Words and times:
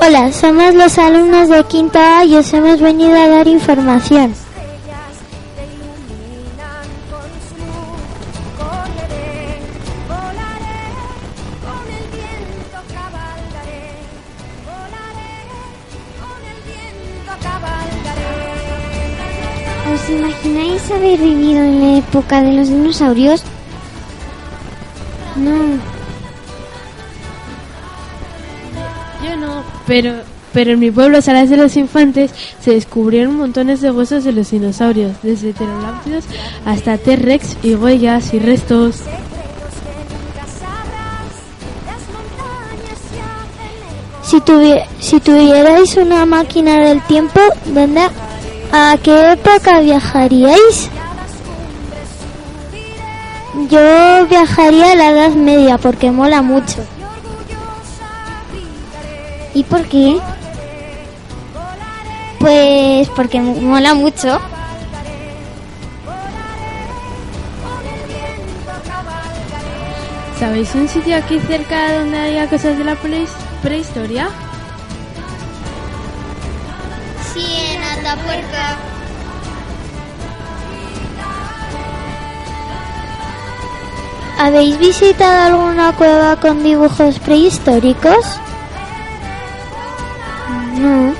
Hola, 0.00 0.32
somos 0.32 0.74
los 0.74 0.96
alumnos 0.98 1.48
de 1.48 1.64
quinto 1.64 1.98
A 1.98 2.24
y 2.24 2.36
os 2.36 2.52
hemos 2.52 2.80
venido 2.80 3.14
a 3.14 3.28
dar 3.28 3.46
información. 3.48 4.34
¿Os 19.92 20.10
imagináis 20.10 20.90
haber 20.90 21.18
vivido 21.18 21.62
en 21.62 21.80
la 21.80 21.98
época 21.98 22.40
de 22.42 22.52
los 22.52 22.68
dinosaurios? 22.68 23.42
No. 25.36 25.97
Yo 29.28 29.36
no, 29.36 29.62
pero, 29.86 30.14
pero 30.52 30.72
en 30.72 30.78
mi 30.80 30.90
pueblo, 30.90 31.20
Salas 31.22 31.50
de 31.50 31.56
los 31.56 31.76
Infantes, 31.76 32.30
se 32.60 32.72
descubrieron 32.72 33.36
montones 33.36 33.80
de 33.80 33.90
huesos 33.90 34.24
de 34.24 34.32
los 34.32 34.50
dinosaurios, 34.50 35.12
desde 35.22 35.52
pterodáctilos 35.52 36.24
hasta 36.64 36.96
T-Rex 36.98 37.56
y 37.62 37.74
huellas 37.74 38.32
y 38.34 38.38
restos. 38.38 38.96
Si, 44.22 44.40
tuvi- 44.40 44.84
si 45.00 45.20
tuvierais 45.20 45.96
una 45.96 46.26
máquina 46.26 46.78
del 46.80 47.00
tiempo, 47.02 47.40
¿dónde, 47.66 48.02
¿a 48.72 48.96
qué 49.02 49.32
época 49.32 49.80
viajaríais? 49.80 50.90
Yo 53.70 54.26
viajaría 54.28 54.92
a 54.92 54.94
la 54.94 55.10
Edad 55.10 55.30
Media 55.30 55.78
porque 55.78 56.10
mola 56.10 56.42
mucho. 56.42 56.84
¿Y 59.58 59.64
por 59.64 59.82
qué? 59.88 60.20
Pues 62.38 63.08
porque 63.16 63.40
mo- 63.40 63.56
mola 63.56 63.92
mucho. 63.94 64.38
¿Sabéis 70.38 70.72
un 70.76 70.88
sitio 70.88 71.16
aquí 71.16 71.40
cerca 71.40 71.98
donde 71.98 72.16
haya 72.18 72.48
cosas 72.48 72.78
de 72.78 72.84
la 72.84 72.94
prehis- 72.96 73.34
prehistoria? 73.62 74.28
Sí, 77.34 77.44
en 77.74 77.82
Atapuerca. 77.82 78.76
¿Habéis 84.38 84.78
visitado 84.78 85.46
alguna 85.56 85.92
cueva 85.96 86.36
con 86.36 86.62
dibujos 86.62 87.18
prehistóricos? 87.18 88.24
No. 90.48 91.14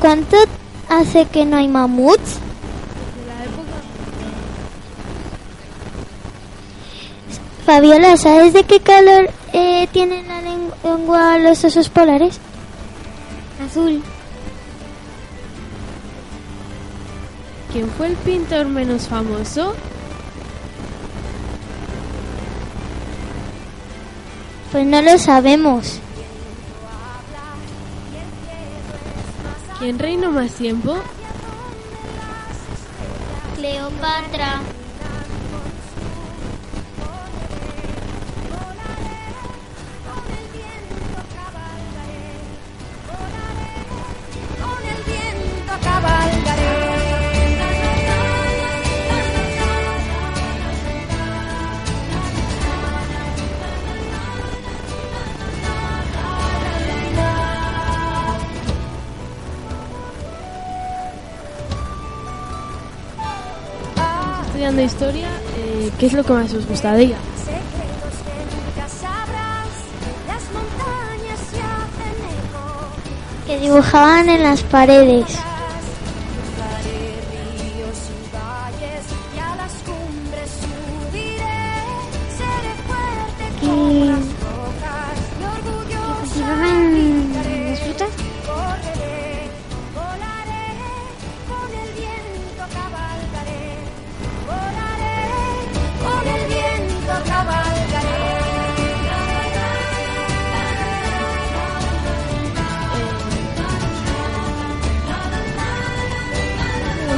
¿Cuánto 0.00 0.36
hace 0.88 1.26
que 1.26 1.44
no 1.44 1.56
hay 1.58 1.68
mamuts? 1.68 2.40
Fabiola, 7.72 8.18
¿sabes 8.18 8.52
de 8.52 8.64
qué 8.64 8.80
color 8.80 9.30
eh, 9.54 9.88
tienen 9.92 10.28
la 10.28 10.42
len- 10.42 10.70
lengua 10.84 11.38
los 11.38 11.64
osos 11.64 11.88
polares? 11.88 12.38
Azul. 13.66 14.02
¿Quién 17.72 17.88
fue 17.96 18.08
el 18.08 18.16
pintor 18.16 18.66
menos 18.66 19.08
famoso? 19.08 19.74
Pues 24.70 24.84
no 24.86 25.00
lo 25.00 25.16
sabemos. 25.16 25.98
¿Quién 29.78 29.98
reinó 29.98 30.30
más 30.30 30.50
tiempo? 30.52 30.94
Cleopatra. 33.56 34.60
Estudiando 64.62 64.82
historia, 64.82 65.28
eh, 65.56 65.90
¿qué 65.98 66.06
es 66.06 66.12
lo 66.12 66.22
que 66.22 66.32
más 66.34 66.54
os 66.54 66.64
gusta 66.68 66.92
de 66.92 67.02
ella? 67.02 67.16
Que 73.44 73.58
dibujaban 73.58 74.28
en 74.28 74.44
las 74.44 74.62
paredes. 74.62 75.36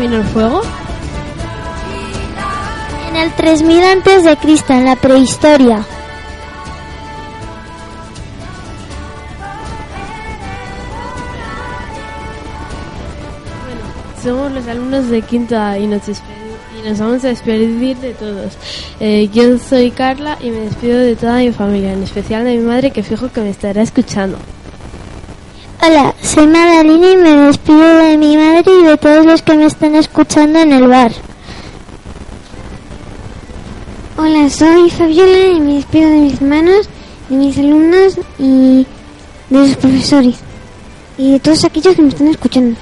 ¿Dominó 0.00 0.22
el 0.22 0.28
fuego? 0.28 0.62
En 3.10 3.16
el 3.16 3.32
3000 3.32 3.84
antes 3.84 4.24
de 4.24 4.34
Cristo, 4.38 4.72
en 4.72 4.86
la 4.86 4.96
prehistoria. 4.96 5.84
Somos 14.24 14.52
los 14.52 14.66
alumnos 14.68 15.10
de 15.10 15.20
quinto 15.20 15.58
A 15.58 15.76
y 15.76 15.86
nos, 15.86 16.08
y 16.08 16.88
nos 16.88 16.98
vamos 16.98 17.22
a 17.26 17.28
despedir 17.28 17.98
de 17.98 18.14
todos. 18.14 18.56
Eh, 19.00 19.28
yo 19.30 19.58
soy 19.58 19.90
Carla 19.90 20.38
y 20.40 20.48
me 20.48 20.60
despido 20.60 20.96
de 20.96 21.14
toda 21.14 21.40
mi 21.40 21.52
familia, 21.52 21.92
en 21.92 22.04
especial 22.04 22.44
de 22.44 22.56
mi 22.56 22.64
madre 22.64 22.90
que 22.90 23.02
fijo 23.02 23.30
que 23.30 23.42
me 23.42 23.50
estará 23.50 23.82
escuchando. 23.82 24.38
Hola, 25.82 26.14
soy 26.22 26.46
Madalina 26.46 27.10
y 27.10 27.16
me 27.16 27.30
despido 27.46 27.96
de 27.96 28.18
mi 28.18 28.36
madre 28.36 28.70
y 28.70 28.84
de 28.84 28.98
todos 28.98 29.24
los 29.24 29.40
que 29.40 29.54
me 29.54 29.64
están 29.64 29.94
escuchando 29.94 30.58
en 30.58 30.74
el 30.74 30.86
bar. 30.86 31.10
Hola, 34.18 34.50
soy 34.50 34.90
Fabiola 34.90 35.46
y 35.56 35.60
me 35.60 35.74
despido 35.76 36.10
de 36.10 36.16
mis 36.18 36.34
hermanos, 36.34 36.86
de 37.30 37.36
mis 37.36 37.56
alumnos 37.56 38.18
y 38.38 38.86
de 39.48 39.58
los 39.58 39.76
profesores 39.76 40.36
y 41.16 41.32
de 41.32 41.40
todos 41.40 41.64
aquellos 41.64 41.96
que 41.96 42.02
me 42.02 42.08
están 42.08 42.28
escuchando. 42.28 42.76